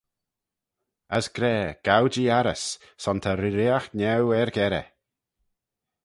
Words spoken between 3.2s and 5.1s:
ta reeriaght niau er-gerrey.